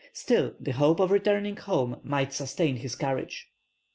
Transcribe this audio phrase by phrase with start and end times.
[0.13, 3.47] Still the hope of returning home might sustain his courage.